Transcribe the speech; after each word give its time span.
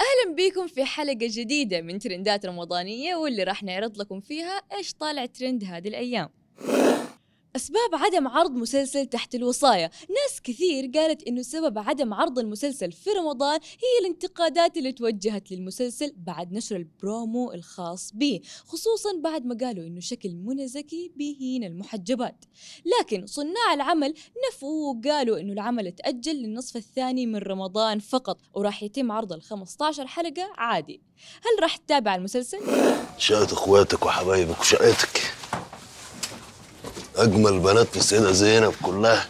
أهلا 0.00 0.34
بيكم 0.34 0.66
في 0.66 0.84
حلقة 0.84 1.18
جديدة 1.20 1.80
من 1.80 1.98
ترندات 1.98 2.46
رمضانية 2.46 3.16
واللي 3.16 3.42
راح 3.42 3.62
نعرض 3.62 3.98
لكم 3.98 4.20
فيها 4.20 4.62
إيش 4.72 4.92
طالع 4.94 5.26
ترند 5.26 5.64
هذه 5.64 5.88
الأيام. 5.88 6.28
أسباب 7.56 7.94
عدم 7.94 8.28
عرض 8.28 8.50
مسلسل 8.50 9.06
تحت 9.06 9.34
الوصاية. 9.34 9.90
ناس 10.08 10.40
كثير 10.44 10.90
قالت 10.94 11.22
إنه 11.22 11.42
سبب 11.42 11.78
عدم 11.78 12.14
عرض 12.14 12.38
المسلسل 12.38 12.92
في 12.92 13.10
رمضان 13.10 13.60
هي 13.62 14.06
الانتقادات 14.06 14.76
اللي 14.76 14.92
توجهت 14.92 15.52
للمسلسل 15.52 16.12
بعد 16.16 16.52
نشر 16.52 16.76
البرومو 16.76 17.52
الخاص 17.52 18.10
به 18.14 18.40
خصوصا 18.66 19.10
بعد 19.24 19.46
ما 19.46 19.56
قالوا 19.60 19.86
إنه 19.86 20.00
شكل 20.00 20.34
منى 20.34 20.68
زكي 20.68 21.12
بيهين 21.16 21.64
المحجبات. 21.64 22.44
لكن 23.00 23.26
صناع 23.26 23.74
العمل 23.74 24.14
نفوا 24.48 24.94
وقالوا 24.94 25.40
إنه 25.40 25.52
العمل 25.52 25.92
تأجل 25.92 26.36
للنصف 26.36 26.76
الثاني 26.76 27.26
من 27.26 27.38
رمضان 27.38 27.98
فقط 27.98 28.38
وراح 28.54 28.82
يتم 28.82 29.12
عرض 29.12 29.32
ال 29.32 29.42
15 29.42 30.06
حلقة 30.06 30.52
عادي. 30.56 31.02
هل 31.42 31.62
راح 31.62 31.76
تتابع 31.76 32.14
المسلسل؟ 32.14 32.58
شقة 33.18 33.44
إخواتك 33.44 34.06
وحبايبك 34.06 34.60
وشقتك. 34.60 35.35
أجمل 37.16 37.58
بنات 37.58 37.86
في 37.86 37.96
السيدة 37.96 38.32
زينب 38.32 38.72
كلها. 38.82 39.28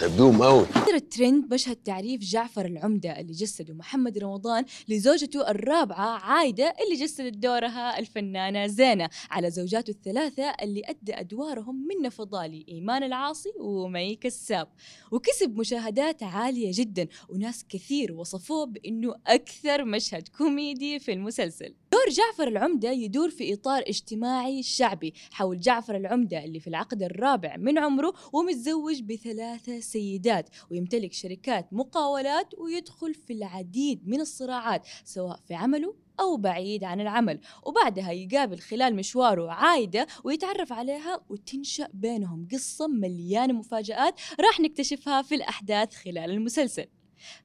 تحبيهم 0.00 0.42
قوي 0.42 0.66
الترند 1.16 1.54
مشهد 1.54 1.76
تعريف 1.76 2.20
جعفر 2.20 2.66
العمدة 2.66 3.20
اللي 3.20 3.32
جسده 3.32 3.74
محمد 3.74 4.18
رمضان 4.18 4.64
لزوجته 4.88 5.50
الرابعة 5.50 6.18
عايدة 6.18 6.74
اللي 6.84 7.04
جسدت 7.04 7.36
دورها 7.36 7.98
الفنانة 7.98 8.66
زينة 8.66 9.08
على 9.30 9.50
زوجاته 9.50 9.90
الثلاثة 9.90 10.42
اللي 10.62 10.82
أدى 10.84 11.14
أدوارهم 11.14 11.86
منة 11.88 12.08
فضالي 12.08 12.64
إيمان 12.68 13.02
العاصي 13.02 13.48
ومي 13.60 14.14
كساب. 14.14 14.68
وكسب 15.10 15.58
مشاهدات 15.58 16.22
عالية 16.22 16.70
جدا 16.74 17.08
وناس 17.28 17.64
كثير 17.68 18.12
وصفوه 18.12 18.66
بأنه 18.66 19.14
أكثر 19.26 19.84
مشهد 19.84 20.28
كوميدي 20.28 20.98
في 20.98 21.12
المسلسل. 21.12 21.74
دور 21.92 22.14
جعفر 22.14 22.48
العمدة 22.48 22.90
يدور 22.90 23.30
في 23.30 23.54
إطار 23.54 23.82
اجتماعي 23.86 24.62
شعبي 24.62 25.14
حول 25.30 25.60
جعفر 25.60 25.96
العمدة 25.96 26.44
اللي 26.44 26.60
في 26.60 26.66
العقد 26.66 27.02
الرابع 27.02 27.56
من 27.56 27.78
عمره 27.78 28.14
ومتزوج 28.32 29.02
بثلاثة 29.02 29.80
سيدات 29.80 30.48
ويمتلك 30.70 31.05
شركات 31.12 31.72
مقاولات 31.72 32.54
ويدخل 32.58 33.14
في 33.14 33.32
العديد 33.32 34.08
من 34.08 34.20
الصراعات 34.20 34.86
سواء 35.04 35.40
في 35.48 35.54
عمله 35.54 35.94
أو 36.20 36.36
بعيد 36.36 36.84
عن 36.84 37.00
العمل. 37.00 37.40
وبعدها 37.62 38.12
يقابل 38.12 38.58
خلال 38.58 38.96
مشواره 38.96 39.50
عايدة 39.50 40.06
ويتعرف 40.24 40.72
عليها 40.72 41.20
وتنشأ 41.28 41.88
بينهم 41.94 42.48
قصة 42.52 42.86
مليانة 42.86 43.52
مفاجآت 43.52 44.20
راح 44.40 44.60
نكتشفها 44.60 45.22
في 45.22 45.34
الأحداث 45.34 45.94
خلال 45.94 46.30
المسلسل. 46.30 46.86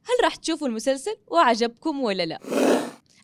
هل 0.03 0.23
راح 0.23 0.35
تشوفوا 0.35 0.67
المسلسل 0.67 1.15
وعجبكم 1.27 2.01
ولا 2.01 2.25
لا؟ 2.25 2.39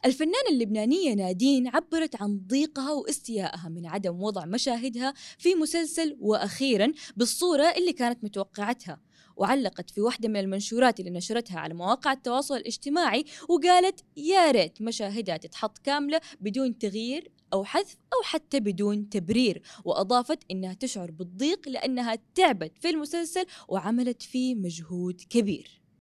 الفنانة 0.06 0.50
اللبنانية 0.50 1.14
نادين 1.14 1.68
عبرت 1.68 2.22
عن 2.22 2.42
ضيقها 2.48 2.92
واستيائها 2.92 3.70
من 3.70 3.86
عدم 3.86 4.22
وضع 4.22 4.46
مشاهدها 4.46 5.14
في 5.38 5.56
مسلسل 5.56 6.18
وأخيرا 6.20 6.92
بالصورة 7.18 7.64
اللي 7.64 7.94
كانت 7.94 8.24
متوقعتها. 8.24 9.00
وعلقت 9.38 9.90
في 9.90 10.02
واحدة 10.02 10.30
من 10.30 10.40
المنشورات 10.40 11.00
اللي 11.00 11.12
نشرتها 11.12 11.60
على 11.60 11.74
مواقع 11.74 12.12
التواصل 12.12 12.56
الاجتماعي 12.58 13.26
وقالت 13.50 14.04
يا 14.18 14.52
ريت 14.52 14.82
مشاهدها 14.82 15.38
تتحط 15.38 15.78
كاملة 15.78 16.22
بدون 16.42 16.78
تغيير 16.78 17.32
أو 17.54 17.64
حذف 17.64 17.96
أو 18.14 18.24
حتى 18.24 18.60
بدون 18.60 19.10
تبرير. 19.10 19.62
وأضافت 19.86 20.40
إنها 20.52 20.74
تشعر 20.74 21.12
بالضيق 21.12 21.70
لأنها 21.70 22.18
تعبت 22.36 22.72
في 22.82 22.90
المسلسل 22.90 23.46
وعملت 23.68 24.22
فيه 24.22 24.56
مجهود 24.56 25.22
كبير. 25.30 25.82